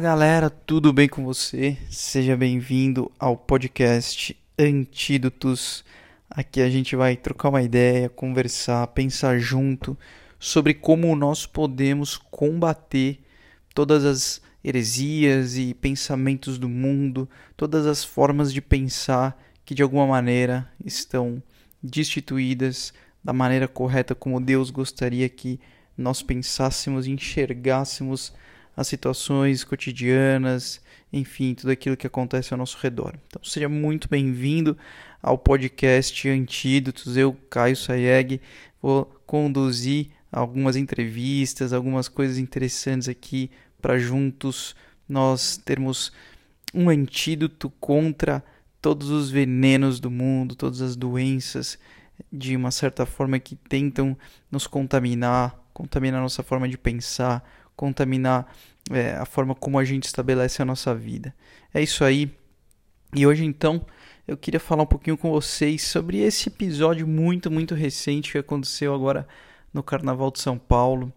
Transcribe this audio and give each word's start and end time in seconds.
Galera, 0.00 0.48
tudo 0.48 0.92
bem 0.92 1.08
com 1.08 1.24
você? 1.24 1.76
Seja 1.90 2.36
bem-vindo 2.36 3.10
ao 3.18 3.36
podcast 3.36 4.36
Antídotos. 4.56 5.84
Aqui 6.30 6.60
a 6.60 6.70
gente 6.70 6.94
vai 6.94 7.16
trocar 7.16 7.48
uma 7.48 7.62
ideia, 7.62 8.08
conversar, 8.08 8.86
pensar 8.88 9.40
junto 9.40 9.98
sobre 10.38 10.72
como 10.72 11.16
nós 11.16 11.46
podemos 11.46 12.16
combater 12.16 13.18
todas 13.74 14.04
as 14.04 14.40
heresias 14.62 15.56
e 15.56 15.74
pensamentos 15.74 16.58
do 16.58 16.68
mundo, 16.68 17.28
todas 17.56 17.84
as 17.84 18.04
formas 18.04 18.52
de 18.52 18.60
pensar 18.60 19.36
que 19.64 19.74
de 19.74 19.82
alguma 19.82 20.06
maneira 20.06 20.70
estão 20.84 21.42
destituídas 21.82 22.92
da 23.22 23.32
maneira 23.32 23.66
correta 23.66 24.14
como 24.14 24.40
Deus 24.40 24.70
gostaria 24.70 25.28
que 25.28 25.58
nós 25.96 26.22
pensássemos 26.22 27.04
e 27.08 27.10
enxergássemos 27.10 28.32
as 28.78 28.86
situações 28.86 29.64
cotidianas, 29.64 30.80
enfim, 31.12 31.52
tudo 31.52 31.70
aquilo 31.70 31.96
que 31.96 32.06
acontece 32.06 32.54
ao 32.54 32.58
nosso 32.58 32.78
redor. 32.80 33.18
Então 33.26 33.42
seja 33.42 33.68
muito 33.68 34.08
bem-vindo 34.08 34.78
ao 35.20 35.36
podcast 35.36 36.28
Antídotos. 36.28 37.16
Eu, 37.16 37.36
Caio 37.50 37.74
Sayeg, 37.74 38.40
vou 38.80 39.04
conduzir 39.26 40.10
algumas 40.30 40.76
entrevistas, 40.76 41.72
algumas 41.72 42.06
coisas 42.06 42.38
interessantes 42.38 43.08
aqui 43.08 43.50
para 43.82 43.98
juntos 43.98 44.76
nós 45.08 45.56
termos 45.56 46.12
um 46.72 46.88
antídoto 46.88 47.70
contra 47.80 48.44
todos 48.80 49.10
os 49.10 49.28
venenos 49.28 49.98
do 49.98 50.08
mundo, 50.08 50.54
todas 50.54 50.80
as 50.82 50.94
doenças 50.94 51.80
de 52.32 52.54
uma 52.54 52.70
certa 52.70 53.04
forma 53.04 53.40
que 53.40 53.56
tentam 53.56 54.16
nos 54.48 54.68
contaminar, 54.68 55.58
contaminar 55.74 56.22
nossa 56.22 56.44
forma 56.44 56.68
de 56.68 56.78
pensar, 56.78 57.42
contaminar 57.78 58.52
é, 58.90 59.12
a 59.12 59.24
forma 59.24 59.54
como 59.54 59.78
a 59.78 59.84
gente 59.84 60.04
estabelece 60.04 60.60
a 60.60 60.64
nossa 60.64 60.92
vida. 60.92 61.32
É 61.72 61.80
isso 61.80 62.04
aí. 62.04 62.28
E 63.14 63.24
hoje 63.24 63.44
então 63.44 63.86
eu 64.26 64.36
queria 64.36 64.58
falar 64.58 64.82
um 64.82 64.86
pouquinho 64.86 65.16
com 65.16 65.30
vocês 65.30 65.82
sobre 65.82 66.18
esse 66.18 66.48
episódio 66.48 67.06
muito, 67.06 67.48
muito 67.50 67.76
recente 67.76 68.32
que 68.32 68.38
aconteceu 68.38 68.92
agora 68.92 69.28
no 69.72 69.80
Carnaval 69.82 70.30
de 70.32 70.40
São 70.40 70.58
Paulo. 70.58 71.12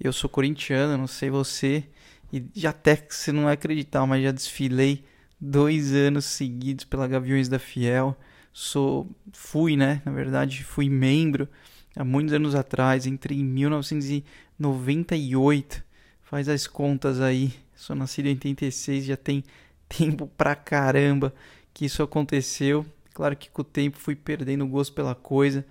Eu 0.00 0.12
sou 0.12 0.28
corintiano, 0.28 0.98
não 0.98 1.06
sei 1.06 1.30
você, 1.30 1.84
e 2.32 2.44
já 2.54 2.70
até 2.70 2.96
que 2.96 3.14
você 3.14 3.30
não 3.30 3.44
vai 3.44 3.54
acreditar, 3.54 4.04
mas 4.04 4.24
já 4.24 4.32
desfilei 4.32 5.04
dois 5.40 5.92
anos 5.92 6.24
seguidos 6.24 6.84
pela 6.84 7.06
Gaviões 7.06 7.48
da 7.48 7.60
Fiel. 7.60 8.16
Sou, 8.52 9.08
fui, 9.32 9.76
né? 9.76 10.02
Na 10.04 10.10
verdade, 10.10 10.64
fui 10.64 10.88
membro 10.88 11.48
há 11.96 12.04
muitos 12.04 12.34
anos 12.34 12.56
atrás, 12.56 13.06
entrei 13.06 13.38
em 13.38 13.44
1998. 13.44 15.89
Faz 16.30 16.48
as 16.48 16.68
contas 16.68 17.20
aí. 17.20 17.52
Sou 17.74 17.96
nascido 17.96 18.26
em 18.26 18.34
86, 18.34 19.04
já 19.04 19.16
tem 19.16 19.42
tempo 19.90 20.28
pra 20.38 20.54
caramba 20.54 21.34
que 21.74 21.84
isso 21.84 22.04
aconteceu. 22.04 22.86
Claro 23.12 23.34
que 23.34 23.50
com 23.50 23.62
o 23.62 23.64
tempo 23.64 23.98
fui 23.98 24.14
perdendo 24.14 24.62
o 24.62 24.68
gosto 24.68 24.94
pela 24.94 25.12
coisa, 25.12 25.66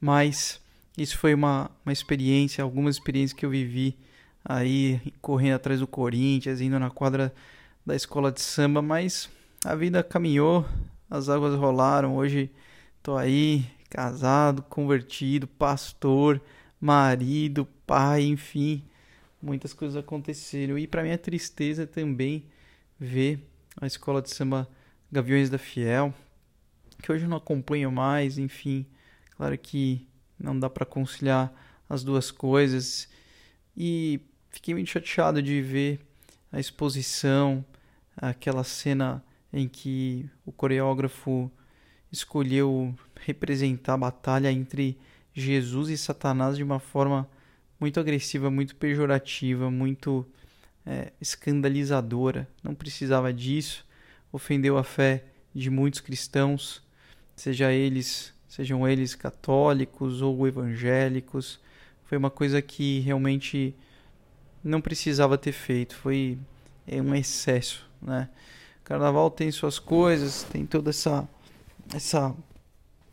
mas 0.00 0.60
isso 0.96 1.18
foi 1.18 1.34
uma, 1.34 1.68
uma 1.84 1.92
experiência, 1.92 2.62
algumas 2.62 2.94
experiências 2.94 3.36
que 3.36 3.44
eu 3.44 3.50
vivi 3.50 3.98
aí 4.44 5.00
correndo 5.20 5.56
atrás 5.56 5.80
do 5.80 5.86
Corinthians, 5.88 6.60
indo 6.60 6.78
na 6.78 6.90
quadra 6.90 7.34
da 7.84 7.96
escola 7.96 8.30
de 8.30 8.40
samba, 8.40 8.80
mas 8.80 9.28
a 9.64 9.74
vida 9.74 10.00
caminhou, 10.04 10.64
as 11.10 11.28
águas 11.28 11.58
rolaram. 11.58 12.14
Hoje 12.14 12.48
tô 13.02 13.16
aí 13.16 13.66
casado, 13.90 14.62
convertido, 14.62 15.48
pastor, 15.48 16.40
marido, 16.80 17.66
pai, 17.84 18.22
enfim, 18.22 18.80
muitas 19.44 19.72
coisas 19.72 19.96
aconteceram. 19.96 20.78
E 20.78 20.86
para 20.86 21.02
minha 21.02 21.18
tristeza 21.18 21.86
também 21.86 22.46
ver 22.98 23.46
a 23.80 23.86
escola 23.86 24.22
de 24.22 24.30
samba 24.30 24.68
Gaviões 25.12 25.50
da 25.50 25.58
Fiel, 25.58 26.12
que 27.02 27.12
hoje 27.12 27.24
eu 27.24 27.28
não 27.28 27.36
acompanho 27.36 27.92
mais, 27.92 28.38
enfim, 28.38 28.86
claro 29.36 29.56
que 29.58 30.08
não 30.38 30.58
dá 30.58 30.70
para 30.70 30.86
conciliar 30.86 31.52
as 31.88 32.02
duas 32.02 32.30
coisas. 32.30 33.08
E 33.76 34.20
fiquei 34.50 34.74
muito 34.74 34.88
chateado 34.88 35.42
de 35.42 35.60
ver 35.60 36.00
a 36.50 36.58
exposição, 36.58 37.64
aquela 38.16 38.64
cena 38.64 39.22
em 39.52 39.68
que 39.68 40.28
o 40.44 40.52
coreógrafo 40.52 41.50
escolheu 42.10 42.94
representar 43.20 43.94
a 43.94 43.98
batalha 43.98 44.50
entre 44.50 44.98
Jesus 45.32 45.90
e 45.90 45.98
Satanás 45.98 46.56
de 46.56 46.62
uma 46.62 46.78
forma 46.78 47.28
muito 47.84 48.00
agressiva, 48.00 48.50
muito 48.50 48.74
pejorativa, 48.76 49.70
muito 49.70 50.26
é, 50.86 51.12
escandalizadora. 51.20 52.48
Não 52.62 52.74
precisava 52.74 53.30
disso. 53.30 53.84
Ofendeu 54.32 54.78
a 54.78 54.82
fé 54.82 55.24
de 55.54 55.68
muitos 55.68 56.00
cristãos, 56.00 56.82
seja 57.36 57.70
eles, 57.70 58.32
sejam 58.48 58.88
eles 58.88 59.14
católicos 59.14 60.22
ou 60.22 60.48
evangélicos. 60.48 61.60
Foi 62.06 62.16
uma 62.16 62.30
coisa 62.30 62.62
que 62.62 63.00
realmente 63.00 63.74
não 64.62 64.80
precisava 64.80 65.36
ter 65.36 65.52
feito. 65.52 65.94
Foi 65.94 66.38
é, 66.86 67.02
um 67.02 67.14
excesso, 67.14 67.86
né? 68.00 68.30
Carnaval 68.82 69.30
tem 69.30 69.50
suas 69.50 69.78
coisas, 69.78 70.42
tem 70.44 70.64
toda 70.64 70.88
essa 70.88 71.28
essa 71.94 72.34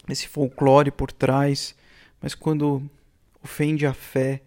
esse 0.07 0.29
folclore 0.29 0.91
por 0.91 1.11
trás, 1.11 1.75
mas 2.21 2.33
quando 2.33 2.89
ofende 3.43 3.85
a 3.85 3.93
fé 3.93 4.41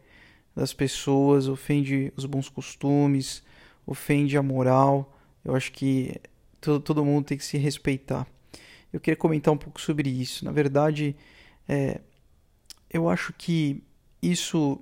das 0.55 0.73
pessoas, 0.73 1.49
ofende 1.49 2.13
os 2.17 2.27
bons 2.27 2.49
costumes, 2.49 3.43
ofende 3.87 4.37
a 4.37 4.43
moral, 4.43 5.17
eu 5.45 5.55
acho 5.55 5.73
que 5.73 6.21
todo, 6.61 6.81
todo 6.81 7.05
mundo 7.05 7.27
tem 7.27 7.39
que 7.39 7.45
se 7.45 7.59
respeitar. 7.59 8.27
Eu 8.93 9.01
queria 9.01 9.17
comentar 9.17 9.53
um 9.53 9.59
pouco 9.59 9.81
sobre 9.81 10.09
isso. 10.09 10.45
Na 10.45 10.53
verdade, 10.53 11.17
é, 11.69 12.01
eu 12.89 13.09
acho 13.09 13.33
que 13.33 13.83
isso 14.23 14.81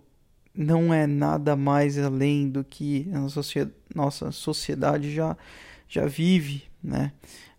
não 0.55 0.93
é 0.93 1.07
nada 1.07 1.57
mais 1.57 1.99
além 1.99 2.49
do 2.49 2.63
que 2.63 3.09
a 3.13 3.19
nossa 3.95 4.31
sociedade 4.31 5.13
já, 5.15 5.37
já 5.89 6.07
vive, 6.07 6.65
né? 6.83 7.13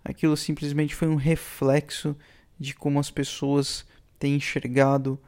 Aquilo 0.06 0.38
simplesmente 0.38 0.94
foi 0.94 1.07
um 1.07 1.16
reflexo 1.16 2.16
de 2.59 2.75
como 2.75 3.00
as 3.00 3.09
pessoas 3.09 3.85
têm 4.19 4.35
enxergado 4.35 5.19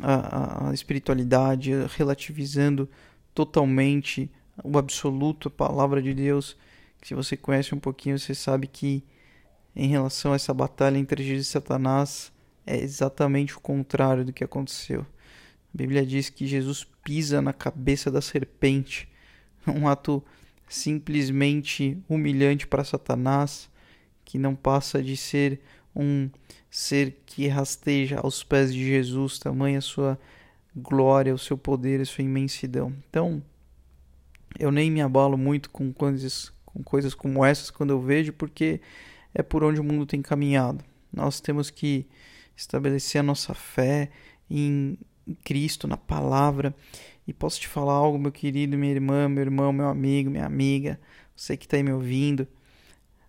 a, 0.00 0.68
a 0.68 0.74
espiritualidade, 0.74 1.72
relativizando 1.96 2.88
totalmente 3.34 4.30
o 4.62 4.78
absoluto, 4.78 5.48
a 5.48 5.50
palavra 5.50 6.02
de 6.02 6.14
Deus. 6.14 6.56
Se 7.02 7.14
você 7.14 7.36
conhece 7.36 7.74
um 7.74 7.80
pouquinho, 7.80 8.18
você 8.18 8.34
sabe 8.34 8.66
que 8.66 9.04
em 9.74 9.88
relação 9.88 10.32
a 10.32 10.36
essa 10.36 10.52
batalha 10.52 10.98
entre 10.98 11.22
Jesus 11.22 11.46
e 11.46 11.50
Satanás 11.50 12.32
é 12.66 12.78
exatamente 12.78 13.56
o 13.56 13.60
contrário 13.60 14.24
do 14.24 14.32
que 14.32 14.44
aconteceu. 14.44 15.00
A 15.00 15.78
Bíblia 15.78 16.04
diz 16.04 16.28
que 16.28 16.46
Jesus 16.46 16.86
pisa 17.02 17.40
na 17.40 17.52
cabeça 17.52 18.10
da 18.10 18.20
serpente, 18.20 19.08
um 19.66 19.88
ato 19.88 20.22
simplesmente 20.68 21.98
humilhante 22.08 22.66
para 22.66 22.84
Satanás, 22.84 23.70
que 24.24 24.38
não 24.38 24.54
passa 24.54 25.02
de 25.02 25.16
ser 25.16 25.60
um 25.94 26.30
ser 26.72 27.22
que 27.26 27.46
rasteja 27.48 28.18
aos 28.20 28.42
pés 28.42 28.72
de 28.72 28.82
Jesus, 28.82 29.38
tamanha 29.38 29.78
sua 29.82 30.18
glória, 30.74 31.34
o 31.34 31.38
seu 31.38 31.58
poder, 31.58 32.00
a 32.00 32.04
sua 32.06 32.24
imensidão. 32.24 32.94
Então, 33.10 33.42
eu 34.58 34.72
nem 34.72 34.90
me 34.90 35.02
abalo 35.02 35.36
muito 35.36 35.68
com 35.68 35.92
coisas, 35.92 36.50
com 36.64 36.82
coisas 36.82 37.12
como 37.12 37.44
essas 37.44 37.70
quando 37.70 37.90
eu 37.90 38.00
vejo, 38.00 38.32
porque 38.32 38.80
é 39.34 39.42
por 39.42 39.62
onde 39.62 39.78
o 39.80 39.84
mundo 39.84 40.06
tem 40.06 40.22
caminhado. 40.22 40.82
Nós 41.12 41.42
temos 41.42 41.68
que 41.68 42.06
estabelecer 42.56 43.20
a 43.20 43.22
nossa 43.22 43.52
fé 43.52 44.08
em 44.48 44.96
Cristo, 45.44 45.86
na 45.86 45.98
palavra. 45.98 46.74
E 47.28 47.34
posso 47.34 47.60
te 47.60 47.68
falar 47.68 47.92
algo, 47.92 48.18
meu 48.18 48.32
querido, 48.32 48.78
minha 48.78 48.94
irmã, 48.94 49.28
meu 49.28 49.42
irmão, 49.42 49.74
meu 49.74 49.88
amigo, 49.88 50.30
minha 50.30 50.46
amiga, 50.46 50.98
você 51.36 51.54
que 51.54 51.66
está 51.66 51.76
aí 51.76 51.82
me 51.82 51.92
ouvindo 51.92 52.48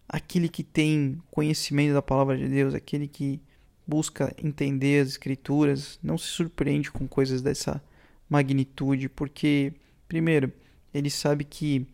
aquele 0.07 0.50
que 0.50 0.63
tem 0.63 1.21
conhecimento 1.31 1.94
da 1.94 2.01
palavra 2.01 2.38
de 2.38 2.47
Deus, 2.47 2.73
aquele 2.73 3.07
que 3.07 3.41
busca 3.85 4.33
entender 4.41 5.01
as 5.01 5.09
escrituras, 5.09 6.00
não 6.01 6.17
se 6.17 6.27
surpreende 6.27 6.91
com 6.91 7.07
coisas 7.07 7.41
dessa 7.41 7.83
magnitude, 8.29 9.09
porque, 9.09 9.73
primeiro, 10.07 10.51
ele 10.94 11.09
sabe 11.09 11.44
que 11.44 11.85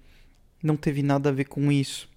não 0.62 0.76
teve 0.76 1.02
nada 1.02 1.30
a 1.30 1.34
ver 1.34 1.46
com 1.46 1.72
isso. 1.72 2.10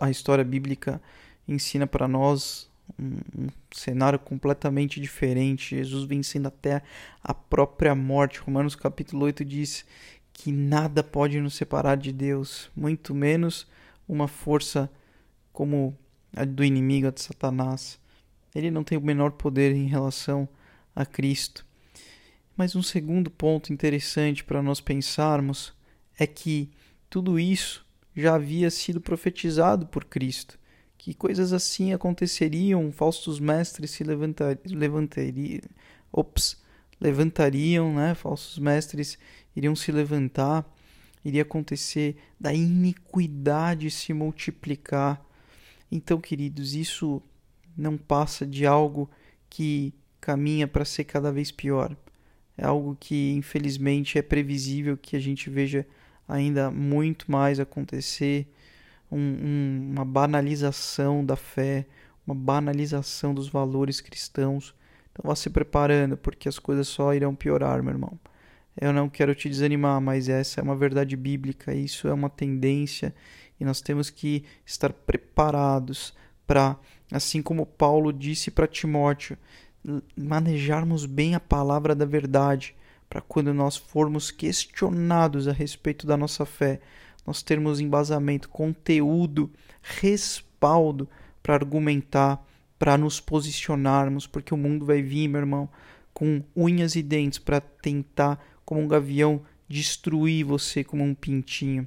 A 0.00 0.10
história 0.10 0.44
bíblica 0.44 1.00
ensina 1.48 1.86
para 1.86 2.06
nós 2.06 2.70
um, 2.98 3.48
cenário 3.72 4.18
completamente 4.18 5.00
diferente. 5.00 5.76
Jesus 5.76 6.04
vencendo 6.04 6.46
até 6.46 6.82
a 7.22 7.34
própria 7.34 7.94
morte. 7.94 8.40
Romanos 8.40 8.74
capítulo 8.74 9.24
8 9.24 9.44
diz 9.44 9.84
que 10.32 10.50
nada 10.50 11.02
pode 11.02 11.40
nos 11.40 11.54
separar 11.54 11.96
de 11.96 12.12
Deus, 12.12 12.70
muito 12.74 13.14
menos 13.14 13.66
uma 14.08 14.28
força 14.28 14.90
como 15.52 15.96
a 16.34 16.44
do 16.44 16.64
inimigo, 16.64 17.08
a 17.08 17.10
de 17.10 17.20
Satanás. 17.20 17.98
Ele 18.54 18.70
não 18.70 18.84
tem 18.84 18.98
o 18.98 19.02
menor 19.02 19.32
poder 19.32 19.74
em 19.74 19.86
relação 19.86 20.48
a 20.94 21.06
Cristo. 21.06 21.64
Mas 22.56 22.76
um 22.76 22.82
segundo 22.82 23.30
ponto 23.30 23.72
interessante 23.72 24.44
para 24.44 24.62
nós 24.62 24.80
pensarmos 24.80 25.72
é 26.18 26.26
que 26.26 26.70
tudo 27.08 27.38
isso 27.38 27.84
já 28.14 28.34
havia 28.34 28.70
sido 28.70 29.00
profetizado 29.00 29.86
por 29.86 30.04
Cristo, 30.04 30.58
que 30.98 31.14
coisas 31.14 31.52
assim 31.52 31.92
aconteceriam, 31.92 32.92
falsos 32.92 33.40
mestres 33.40 33.90
se 33.90 34.04
levantar, 34.04 34.58
levantariam, 34.66 35.60
ops, 36.12 36.60
levantariam, 37.00 37.94
né? 37.94 38.14
Falsos 38.14 38.58
mestres 38.58 39.18
iriam 39.56 39.74
se 39.74 39.90
levantar, 39.90 40.64
iria 41.24 41.42
acontecer 41.42 42.16
da 42.38 42.52
iniquidade 42.52 43.90
se 43.90 44.12
multiplicar. 44.12 45.24
Então, 45.90 46.20
queridos, 46.20 46.74
isso 46.74 47.22
não 47.76 47.96
passa 47.96 48.46
de 48.46 48.66
algo 48.66 49.10
que 49.48 49.94
caminha 50.20 50.66
para 50.66 50.84
ser 50.84 51.04
cada 51.04 51.30
vez 51.30 51.50
pior. 51.50 51.96
É 52.56 52.64
algo 52.64 52.96
que, 52.98 53.32
infelizmente, 53.32 54.18
é 54.18 54.22
previsível 54.22 54.96
que 54.96 55.16
a 55.16 55.20
gente 55.20 55.48
veja 55.48 55.86
ainda 56.28 56.70
muito 56.70 57.30
mais 57.30 57.58
acontecer 57.58 58.46
um, 59.10 59.18
um, 59.18 59.90
uma 59.92 60.04
banalização 60.04 61.24
da 61.24 61.36
fé, 61.36 61.86
uma 62.26 62.34
banalização 62.34 63.34
dos 63.34 63.48
valores 63.48 64.00
cristãos. 64.00 64.74
Então 65.10 65.28
vá 65.28 65.36
se 65.36 65.50
preparando, 65.50 66.16
porque 66.16 66.48
as 66.48 66.58
coisas 66.58 66.88
só 66.88 67.12
irão 67.14 67.34
piorar, 67.34 67.82
meu 67.82 67.92
irmão. 67.92 68.18
Eu 68.80 68.92
não 68.92 69.08
quero 69.08 69.34
te 69.34 69.48
desanimar, 69.48 70.00
mas 70.00 70.28
essa 70.28 70.60
é 70.60 70.62
uma 70.62 70.76
verdade 70.76 71.16
bíblica, 71.16 71.74
isso 71.74 72.08
é 72.08 72.12
uma 72.12 72.30
tendência 72.30 73.14
e 73.60 73.64
nós 73.64 73.80
temos 73.80 74.10
que 74.10 74.44
estar 74.66 74.92
preparados 74.92 76.14
para, 76.46 76.76
assim 77.12 77.40
como 77.40 77.64
Paulo 77.64 78.12
disse 78.12 78.50
para 78.50 78.66
Timóteo, 78.66 79.38
manejarmos 80.16 81.06
bem 81.06 81.34
a 81.34 81.40
palavra 81.40 81.94
da 81.94 82.04
verdade, 82.04 82.74
para 83.08 83.20
quando 83.20 83.52
nós 83.52 83.76
formos 83.76 84.30
questionados 84.30 85.46
a 85.46 85.52
respeito 85.52 86.06
da 86.06 86.16
nossa 86.16 86.46
fé, 86.46 86.80
nós 87.26 87.42
termos 87.42 87.78
embasamento, 87.78 88.48
conteúdo, 88.48 89.50
respaldo 89.80 91.08
para 91.42 91.54
argumentar, 91.54 92.44
para 92.78 92.98
nos 92.98 93.20
posicionarmos, 93.20 94.26
porque 94.26 94.52
o 94.52 94.56
mundo 94.56 94.84
vai 94.84 95.02
vir, 95.02 95.28
meu 95.28 95.40
irmão, 95.40 95.68
com 96.12 96.42
unhas 96.56 96.96
e 96.96 97.02
dentes 97.02 97.38
para 97.38 97.60
tentar, 97.60 98.42
como 98.72 98.80
um 98.80 98.88
gavião, 98.88 99.42
destruir 99.68 100.46
você 100.46 100.82
como 100.82 101.04
um 101.04 101.14
pintinho, 101.14 101.86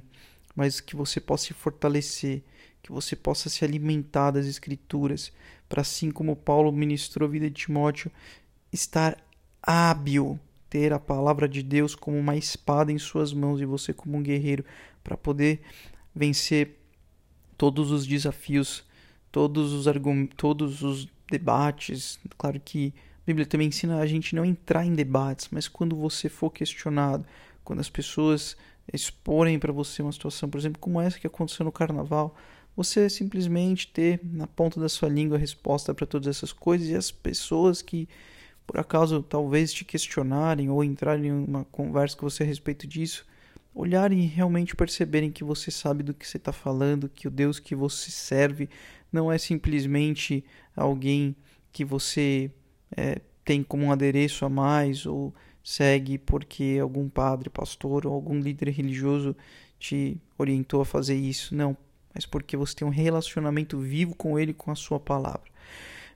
mas 0.54 0.80
que 0.80 0.94
você 0.94 1.20
possa 1.20 1.46
se 1.46 1.52
fortalecer, 1.52 2.44
que 2.80 2.92
você 2.92 3.16
possa 3.16 3.48
se 3.50 3.64
alimentar 3.64 4.30
das 4.30 4.46
Escrituras, 4.46 5.32
para 5.68 5.80
assim 5.80 6.12
como 6.12 6.36
Paulo 6.36 6.70
ministrou 6.70 7.28
a 7.28 7.32
vida 7.32 7.50
de 7.50 7.56
Timóteo, 7.56 8.08
estar 8.72 9.18
hábil 9.60 10.38
ter 10.70 10.92
a 10.92 11.00
palavra 11.00 11.48
de 11.48 11.60
Deus 11.60 11.96
como 11.96 12.16
uma 12.16 12.36
espada 12.36 12.92
em 12.92 12.98
suas 12.98 13.32
mãos 13.32 13.60
e 13.60 13.64
você 13.64 13.92
como 13.92 14.16
um 14.16 14.22
guerreiro 14.22 14.64
para 15.02 15.16
poder 15.16 15.62
vencer 16.14 16.78
todos 17.58 17.90
os 17.90 18.06
desafios, 18.06 18.84
todos 19.32 19.72
os 19.72 19.86
todos 20.36 20.82
os 20.82 21.08
debates. 21.28 22.20
Claro 22.38 22.60
que 22.64 22.94
Bíblia 23.26 23.44
também 23.44 23.68
ensina 23.68 23.98
a 23.98 24.06
gente 24.06 24.34
não 24.36 24.44
entrar 24.44 24.84
em 24.84 24.94
debates, 24.94 25.48
mas 25.50 25.66
quando 25.66 25.96
você 25.96 26.28
for 26.28 26.50
questionado, 26.50 27.26
quando 27.64 27.80
as 27.80 27.90
pessoas 27.90 28.56
exporem 28.92 29.58
para 29.58 29.72
você 29.72 30.00
uma 30.00 30.12
situação, 30.12 30.48
por 30.48 30.58
exemplo, 30.58 30.80
como 30.80 31.00
essa 31.00 31.18
que 31.18 31.26
aconteceu 31.26 31.64
no 31.64 31.72
carnaval, 31.72 32.36
você 32.76 33.10
simplesmente 33.10 33.88
ter 33.88 34.20
na 34.22 34.46
ponta 34.46 34.78
da 34.78 34.88
sua 34.88 35.08
língua 35.08 35.36
a 35.36 35.40
resposta 35.40 35.92
para 35.92 36.06
todas 36.06 36.28
essas 36.28 36.52
coisas 36.52 36.88
e 36.88 36.94
as 36.94 37.10
pessoas 37.10 37.82
que 37.82 38.08
por 38.66 38.78
acaso 38.78 39.22
talvez 39.22 39.72
te 39.72 39.84
questionarem 39.84 40.68
ou 40.70 40.82
entrarem 40.82 41.26
em 41.26 41.32
uma 41.32 41.64
conversa 41.64 42.16
com 42.16 42.28
você 42.28 42.42
a 42.42 42.46
respeito 42.46 42.86
disso, 42.86 43.24
olharem 43.74 44.20
e 44.20 44.26
realmente 44.26 44.74
perceberem 44.74 45.30
que 45.30 45.44
você 45.44 45.70
sabe 45.70 46.02
do 46.02 46.14
que 46.14 46.26
você 46.26 46.36
está 46.36 46.52
falando, 46.52 47.08
que 47.08 47.28
o 47.28 47.30
Deus 47.30 47.58
que 47.58 47.74
você 47.74 48.10
serve 48.10 48.68
não 49.12 49.30
é 49.30 49.38
simplesmente 49.38 50.44
alguém 50.74 51.36
que 51.72 51.84
você 51.84 52.50
é, 52.94 53.20
tem 53.44 53.62
como 53.62 53.84
um 53.84 53.92
adereço 53.92 54.44
a 54.44 54.48
mais 54.48 55.06
ou 55.06 55.32
segue 55.62 56.18
porque 56.18 56.78
algum 56.80 57.08
padre, 57.08 57.48
pastor 57.50 58.06
ou 58.06 58.12
algum 58.12 58.38
líder 58.38 58.70
religioso 58.70 59.34
te 59.78 60.16
orientou 60.38 60.80
a 60.80 60.84
fazer 60.84 61.16
isso. 61.16 61.54
Não, 61.54 61.76
mas 62.14 62.24
porque 62.26 62.56
você 62.56 62.74
tem 62.74 62.86
um 62.86 62.90
relacionamento 62.90 63.78
vivo 63.78 64.14
com 64.14 64.38
ele, 64.38 64.52
com 64.52 64.70
a 64.70 64.74
sua 64.74 64.98
palavra. 64.98 65.50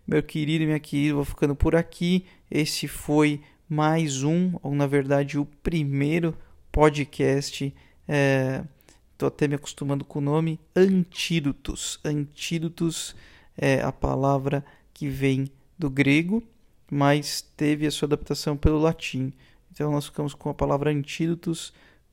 Meu 0.07 0.23
querido 0.23 0.65
e 0.65 0.67
minha 0.67 0.81
querida, 0.81 1.15
vou 1.15 1.25
ficando 1.25 1.55
por 1.55 1.77
aqui. 1.77 2.25
Esse 2.51 2.89
foi 2.89 3.41
mais 3.69 4.25
um, 4.25 4.53
ou 4.63 4.75
na 4.75 4.87
verdade 4.87 5.39
o 5.39 5.45
primeiro 5.45 6.37
podcast. 6.73 7.65
Estou 7.67 9.27
é, 9.27 9.29
até 9.29 9.47
me 9.47 9.55
acostumando 9.55 10.05
com 10.05 10.19
o 10.19 10.23
nome 10.23 10.59
Antídotos. 10.75 12.01
Antídotos 12.05 13.15
é 13.57 13.81
a 13.83 13.93
palavra 13.93 14.65
que 14.93 15.09
vem 15.09 15.51
do 15.79 15.89
grego, 15.89 16.43
mas 16.91 17.41
teve 17.57 17.87
a 17.87 17.91
sua 17.91 18.07
adaptação 18.07 18.57
pelo 18.57 18.79
latim. 18.79 19.33
Então 19.73 19.93
nós 19.93 20.07
ficamos 20.07 20.35
com 20.35 20.51
a 20.51 20.55
palavra 20.55 20.91
antídotos 20.91 21.73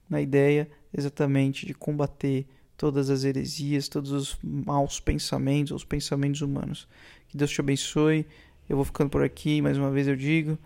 na 0.09 0.21
ideia 0.21 0.69
exatamente 0.95 1.65
de 1.65 1.73
combater 1.73 2.45
todas 2.77 3.09
as 3.09 3.23
heresias, 3.23 3.89
todos 3.89 4.11
os 4.11 4.37
maus 4.43 4.99
pensamentos, 4.99 5.71
os 5.71 5.83
pensamentos 5.83 6.41
humanos. 6.41 6.87
Que 7.27 7.35
Deus 7.35 7.49
te 7.49 7.59
abençoe. 7.59 8.25
Eu 8.69 8.75
vou 8.75 8.85
ficando 8.85 9.09
por 9.09 9.23
aqui, 9.23 9.61
mais 9.61 9.77
uma 9.77 9.89
vez 9.89 10.07
eu 10.07 10.15
digo. 10.15 10.57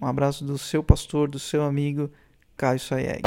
Um 0.00 0.06
abraço 0.06 0.44
do 0.44 0.58
seu 0.58 0.82
pastor, 0.82 1.28
do 1.28 1.38
seu 1.38 1.62
amigo, 1.62 2.10
Caio 2.56 2.80
Sayeg. 2.80 3.22